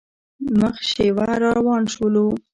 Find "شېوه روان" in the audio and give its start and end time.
0.89-1.83